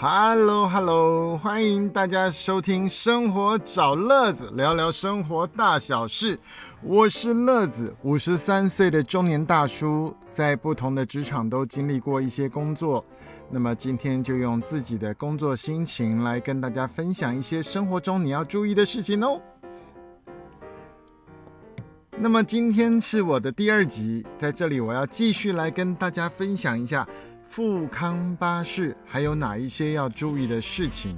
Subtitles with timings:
[0.00, 6.38] Hello，Hello，欢迎大家收听《生活找乐子》，聊聊生活大小事。
[6.82, 13.04] 我是乐子，五十三岁的中年大叔，在不同的职场都经历过一些工作。
[13.50, 19.40] 那么今天就用自己的工作心情来跟大家分享一些生活中你要注意的事情哦。
[22.20, 27.04] 那么今天是我的第二集，在这里我要继续来跟大家分享一下。
[27.48, 31.16] 富康巴士还有哪一些要注意的事情？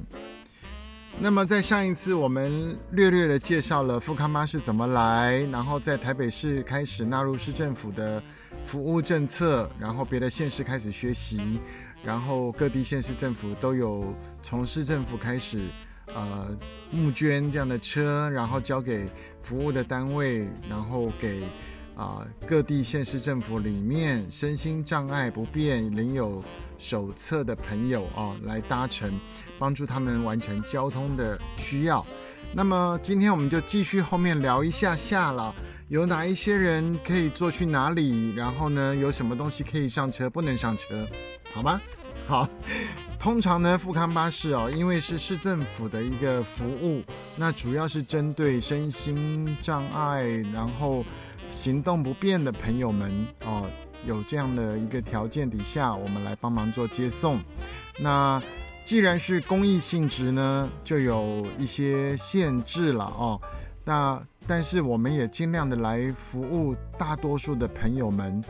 [1.21, 8.23] 那么在上一次我们略略的介绍了富康巴士怎么来，然后在台北市开始纳入市政府的
[8.65, 11.61] 服务政策，然后别的县市开始学习，
[12.02, 15.66] 然后各地县市政府都有从市政府开始
[16.07, 16.57] 呃
[16.91, 19.10] 募捐这样的车，然后交给
[19.43, 21.43] 服务的单位，然后给。
[22.01, 26.43] 啊，各地县市政府里面身心障碍不便、领有
[26.79, 29.21] 手册的朋友啊，来搭乘，
[29.59, 32.05] 帮助他们完成交通的需要。
[32.55, 35.55] 那么今天我们就继续后面聊一下下了，
[35.89, 38.35] 有哪一些人可以坐去哪里？
[38.35, 41.07] 然后呢，有什么东西可以上车，不能上车？
[41.52, 41.79] 好吗？
[42.27, 42.49] 好，
[43.19, 47.02] 通常呢，富康巴士哦，因为是市政府的一个服务，
[47.37, 50.24] 那主要是针对身心障碍，
[50.55, 51.05] 然后。
[51.51, 53.68] 行动不便的朋友们哦，
[54.06, 57.40] 有这样的一个条件底下，我们来帮忙做接送。
[57.98, 58.40] 那
[58.84, 63.40] 既然是公益性质呢，就有一些限制了哦。
[63.84, 68.43] 那但是我们也尽量的来服务大多数的朋友们，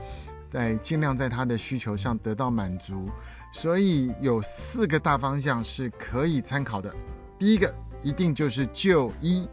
[0.51, 3.09] 在尽量在他的需求上得到满足。
[3.53, 6.95] 所以有四个大方向是可以参考的。
[7.39, 9.49] 第一个一定就是就医。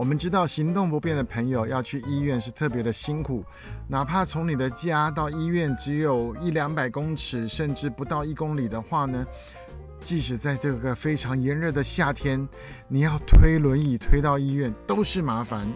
[0.00, 3.44] 我们知道行动不便的朋友要去医院是特别的辛苦，
[3.86, 9.26] 哪怕从你的家到医院只有一两百公尺，甚至不到一公里的话呢，
[10.00, 12.48] 即使在这个非常炎热的夏天，
[12.88, 15.70] 你要推轮椅推到医院都是麻烦。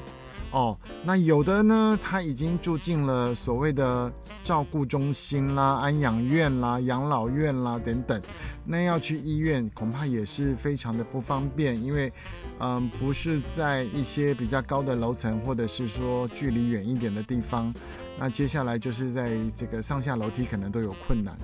[0.55, 4.11] 哦，那有的呢，他已经住进了所谓的
[4.45, 8.23] 照顾中心啦、安养院啦、养老院啦等等，
[8.65, 12.13] 那要去医院恐怕也是非常的不方便，因为，
[12.61, 17.75] 嗯，不是在一些比较高的楼层，或者是说距离远一点的地方，
[18.17, 21.37] 那接下来就是在这个上下楼梯可能都有困难，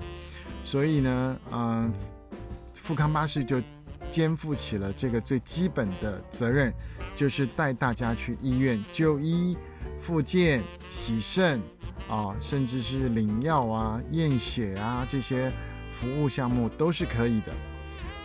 [0.63, 1.91] 所以呢，嗯，
[2.73, 3.61] 富康巴士就。
[4.09, 6.73] 肩负起了这个最基本的责任，
[7.21, 9.55] 就是带大家去医院就医、
[10.01, 11.61] 复健、洗肾
[12.09, 15.51] 啊，甚至是领药啊、验血啊这些
[15.93, 17.53] 服务项目都是可以的。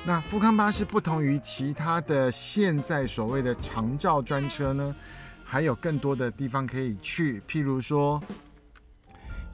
[0.03, 4.97] 那富康巴士不同于其他的现在所谓的长照专车呢，
[5.45, 8.19] 还有更多的地方可以去，譬如说，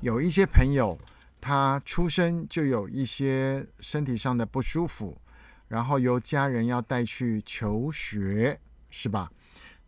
[0.02, 0.97] 有一些朋友
[1.41, 5.19] 他出生就有一些身体上的不舒服。
[5.66, 8.60] 然后由家人要带去求学，
[8.92, 9.28] 是吧？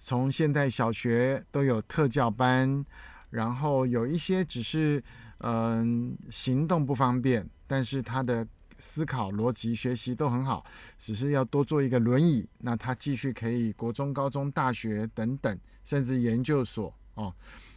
[0.00, 2.84] 从现代小学都有特教班，
[3.30, 5.00] 然后有一些只是
[5.38, 8.46] 嗯行动不方便，但是他的
[8.78, 10.64] 思考逻辑学习都很好，
[10.98, 17.32] 只是要多做一个轮椅，那他继续可以国中、高中、大学等等，甚至研究所哦。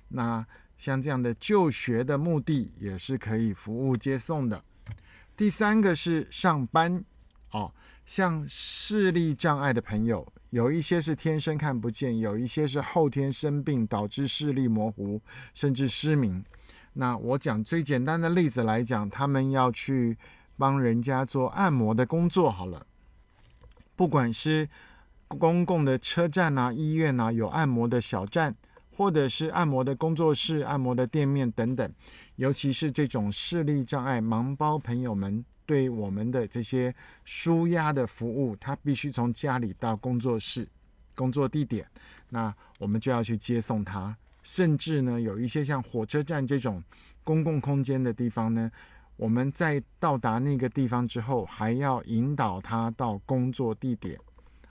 [0.09, 0.45] 那
[0.77, 4.63] 像这样的就学的目的也是可以服务接送的。
[5.35, 7.03] 第三个是上班
[7.51, 7.71] 哦。
[8.05, 15.21] 像视力障碍的朋友，有一些是天生看不见，有一些是后天生病导致视力模糊，
[15.53, 16.41] 甚至失明。
[16.93, 20.17] 那我讲最简单的例子来讲，他们要去
[20.57, 22.87] 帮人家做按摩的工作好了。
[23.97, 24.69] 不管是
[25.27, 28.55] 公共的车站啊、医院啊，有按摩的小站，
[28.95, 31.93] 或者是按摩的工作室、按摩的店面等等，
[32.37, 35.43] 尤其是这种视力障碍盲包朋友们。
[35.67, 36.95] 对我们的这些
[37.25, 40.65] 舒压的服务，他必须从家里到工作室、
[41.13, 41.85] 工作地点，
[42.29, 44.15] 那我们就要去接送他。
[44.43, 46.81] 甚至呢，有一些像火车站这种
[47.21, 48.71] 公共空间的地方呢，
[49.17, 54.17] 我们在到达那个地方之后，还要引导他到工作地点。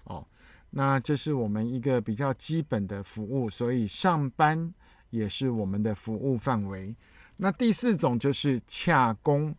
[0.04, 0.26] 哦，
[0.70, 4.72] 那这是我们一个比较基本的服务，所以上班
[5.10, 6.96] 也是我们的服务范围。
[7.36, 9.54] 那第四种就是洽工。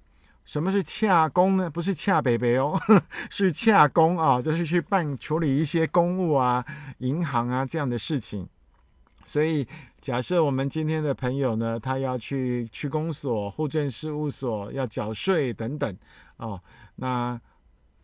[0.47, 1.69] 什么是洽公呢？
[1.69, 2.73] 不是洽北北哦，
[3.29, 6.65] 是洽公啊，就是去办处理一些公务啊、
[6.99, 8.47] 银行啊这样的事情。
[9.25, 9.67] 所以，
[9.99, 15.93] 假设我们今天的朋友呢，他要去区公所、户政事务所要缴税等等
[16.37, 16.57] 哦，
[16.95, 17.37] 那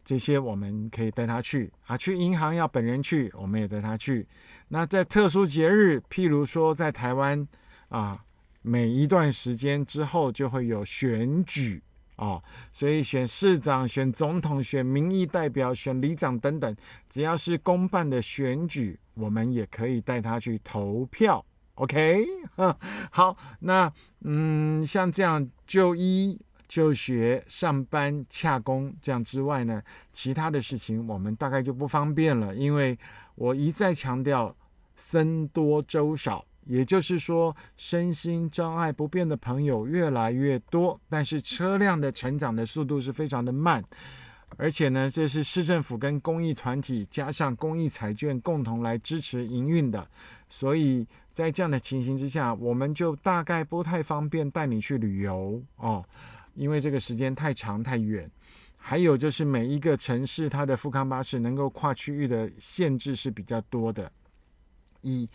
[0.04, 1.96] 这些我们可以带他去啊。
[1.96, 4.28] 去银行要本人去，我们也带他去。
[4.68, 7.48] 那在特殊节日，譬如说在台湾
[7.88, 8.22] 啊，
[8.62, 11.82] 每一段时间之后就会有选举。
[12.18, 16.76] 哦，所以选市长、选总统、选民意代表、选里长等等，
[17.10, 21.44] 只要是公办的选举，我们也可以带他去投票。
[21.76, 22.24] OK，
[23.10, 29.82] 好，那嗯，像这样就医、就学、上班、洽工这样之外呢，
[30.12, 32.98] 其他的事情我们大概就不方便了，因为
[33.34, 34.56] 我一再强调，
[34.96, 36.46] 僧多粥少。
[36.66, 43.84] 也就是说，身心障碍不便的朋友越来越多，但是车辆的成长的速度是非常的慢，
[44.58, 50.08] 而且呢，这是市政府跟公益团体加上公益彩券共同来支持营运的，
[50.50, 56.06] 所以在这样的情形之下，我们就大概不太方便带你去旅游哦，
[56.54, 58.30] 因为这个时间太长太远，
[58.80, 64.10] 还有就是每一个城市它的富康巴士能够跨区域的限制是比较多的，
[65.02, 65.30] 一。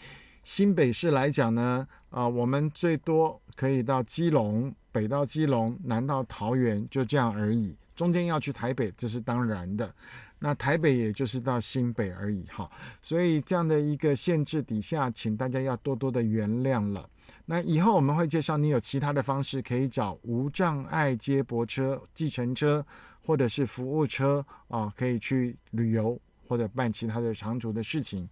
[0.49, 7.77] 新北市来讲呢，啊，我们最多可以到基隆，北到基隆，南到桃园，就这样而已。
[7.95, 9.95] 中间要去台北，这是当然的。
[10.39, 12.67] 那台北也就是到新北而已，哈。
[13.03, 17.07] 所以这样的一个限制底下，请大家要多多的原谅了。
[17.45, 22.83] 那以后我们会介绍你有其他的方式可以找无障碍接驳车、计程车
[23.23, 26.19] 或者是服务车啊，可以去旅游
[26.49, 28.27] 或者办其他的长途的事情，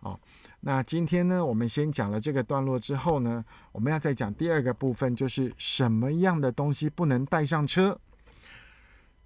[0.00, 0.14] 啊。
[0.64, 7.98] 那今天呢，我们先讲了这个段落之后呢，我们要再讲第二个部分，就是什么样的东西不能带上车。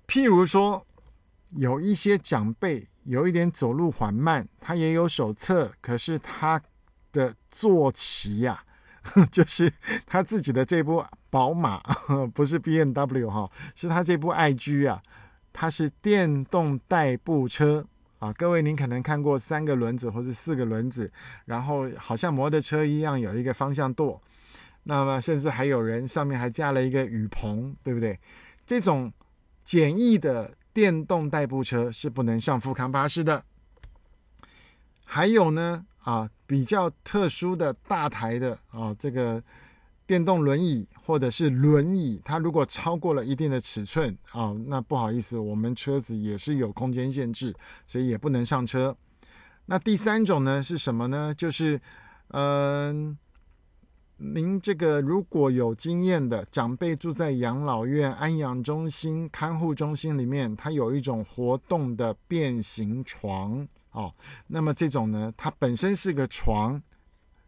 [0.08, 0.86] 譬如说，
[1.50, 6.58] 有一些长辈有一点走路缓慢，他也有手册，可是他
[7.12, 8.64] 的坐骑呀，
[9.30, 9.70] 就是
[10.06, 11.82] 他自己的这部宝马，
[12.32, 15.02] 不是 B M W 哈，是他这部爱居啊，
[15.52, 17.84] 它是电动代步车。
[18.18, 21.10] 啊，各位，您可能看过三个轮子或是四个轮子，
[21.44, 24.20] 然后好像摩托车一样有一个方向舵，
[24.84, 28.18] 那么甚至还有人上面还加了一个雨棚，对不对？
[28.66, 29.12] 这种
[29.64, 33.42] 简易的电动代步车是不能上富康巴士的。
[35.04, 39.42] 还有呢，啊，比较特殊的大台的啊，这个。
[40.06, 47.52] 电动轮椅或者是轮椅，它如果超过了一定的尺寸啊，那不好意思，我们车子也是有空间限制，
[47.86, 48.96] 所以也不能上车。
[49.66, 51.34] 那第三种呢是什么呢？
[51.34, 51.80] 就是，
[52.28, 53.18] 嗯，
[54.18, 64.14] 您这个如果有经验的长辈住在养老院、安养中心、看护中心里面，它有一种活动的变形床哦，
[64.46, 66.80] 那么这种呢，它本身是个床。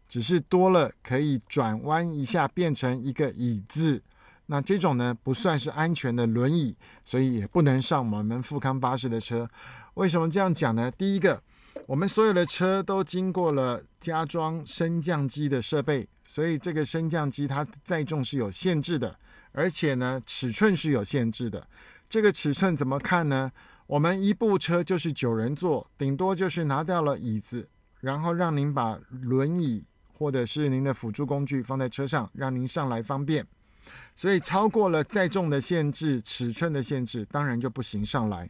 [0.09, 4.01] 只是多了可以转弯一下变成一个椅子，
[4.47, 6.75] 那这种呢不算是安全的轮椅，
[7.05, 9.47] 所以也不能上我们富康巴士的车。
[9.93, 10.89] 为什么这样讲呢？
[10.89, 11.39] 第一个，
[11.85, 19.15] 我们所有的车都经过了加装升降机的设备，所以这个升降机它载重是有限制的，
[19.51, 21.67] 而且呢尺寸是有限制的。
[22.09, 23.51] 这个尺寸怎么看呢？
[23.85, 27.69] 我们一部车就是九人座，顶多就是拿掉了椅子，
[27.99, 29.85] 然后让您把轮椅。
[30.19, 33.47] 或者是您的辅助工具放在车上，让您上来方便。
[34.17, 38.49] 所以超过了载重的限制、尺寸的限制，当然就不行上来。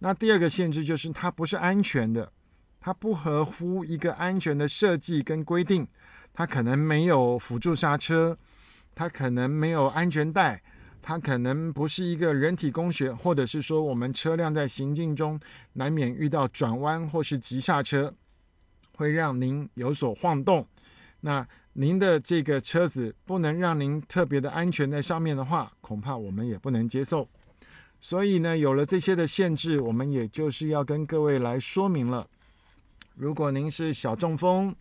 [0.00, 2.32] 那第二个限制就是它不是安全的，
[2.80, 5.86] 它不合乎一个安全的设计跟规定。
[6.32, 8.36] 它可能没有辅助刹车，
[8.92, 10.60] 它可能没有安全带，
[11.00, 15.38] 它可能不是一个人体工学，或者是说我们车辆在行进中
[15.74, 18.12] 难免遇到转弯或是急刹车，
[18.96, 20.66] 会让您有所晃动。
[21.26, 27.26] 那您的这个车子不能让您特别的安全在上面的话，恐怕我们也不能接受。
[27.98, 32.26] 所以呢，有了这些的限制，我们也就是要跟各位来说明了。
[33.14, 34.76] 如果您是小中风，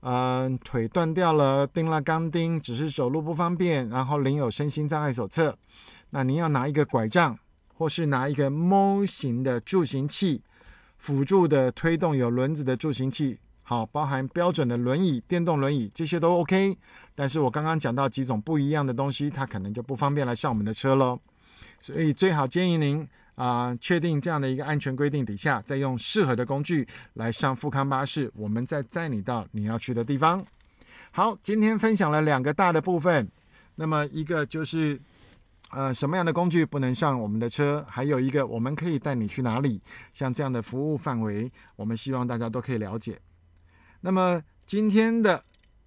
[0.00, 5.56] 嗯，腿断掉了，钉了钢钉，只是走路不方便，然后领有身心障碍手册，
[6.10, 7.38] 那您要拿一个拐杖，
[7.72, 10.42] 或是拿一个 M 型的助行器，
[10.98, 13.38] 辅助的推动有轮子的助行器。
[13.68, 16.74] 好，包含标准的轮椅、电动轮椅，这些都 OK。
[17.14, 21.20] 但是我刚刚讲到几种不一样的东西，它可能就不方便来上我们的车喽。
[21.78, 30.42] 所以最好建议您啊，确定这样的一个安全规定底下，再用适合的工具来上富康巴士，我们再载你到你要去的地方。
[31.10, 33.28] 好，今天分享了两个大的部分，
[33.74, 34.98] 那么一个就是
[35.72, 39.78] 呃什么样的工具不能上我们的车，还有一个我们可以带你去哪里，
[40.14, 43.18] 像这样的服务范围，我们希望大家都可以了解。
[44.00, 45.42] 那么今天的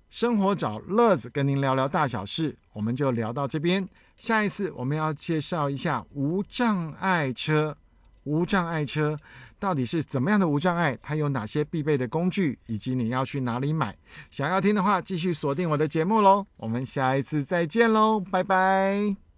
[0.10, 3.88] 生活找乐子，跟您聊聊大小事，我们就聊到这边。
[4.18, 7.76] 下一次我们要介绍一下无障碍车。
[8.24, 9.18] 无障碍车
[9.58, 10.96] 到底是怎么样的无障碍？
[11.02, 12.60] 它有哪些必备的工具？
[12.68, 13.98] 以及你要去哪里买？
[14.30, 16.46] 想要听的话，继续锁定我的节目喽。
[16.58, 19.31] 我们下一次再见喽，拜拜。